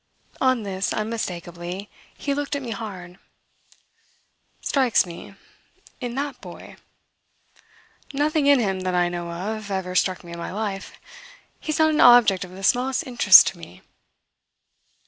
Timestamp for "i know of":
8.95-9.69